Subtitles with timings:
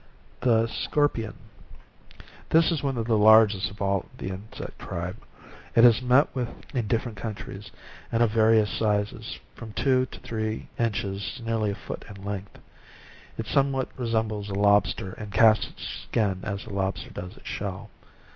[0.41, 1.35] 10 SCORPION
[2.49, 5.17] This is one of the largest of the insect tribe.
[5.75, 7.69] It is met with in different countries,
[8.11, 12.25] and of va rious sizes, from two or three inches to nearly a foot in
[12.25, 12.57] length:
[13.37, 17.91] it somewhat resembles a lobster, and casts its skin, as the lobster does its shell.